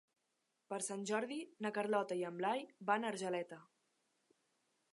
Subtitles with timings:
[0.71, 3.61] Per Sant Jordi na Carlota i en Blai van a Argeleta.